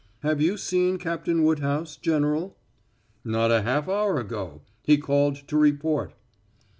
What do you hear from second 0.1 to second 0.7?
"Have you